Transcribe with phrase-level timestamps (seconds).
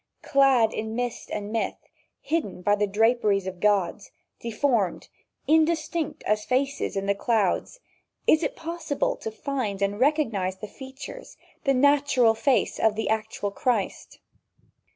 [0.23, 1.77] Clad in mist and myth,
[2.21, 5.09] hidden by the draperies of gods, deformed,
[5.47, 7.79] indistinct as faces in clouds,
[8.25, 13.51] is it possible to find and recognize the features, the natural face of the actual
[13.51, 14.17] Christ?